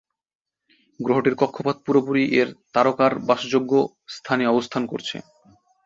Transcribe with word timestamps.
গ্রহটির 0.99 1.35
কক্ষপথ 1.37 1.77
পুরোপুরি 1.85 2.23
এর 2.39 2.49
তারকার 2.73 3.11
বাসযোগ্য 3.29 3.71
স্থানে 4.15 4.43
অবস্থান 4.47 4.83
করছে। 4.91 5.15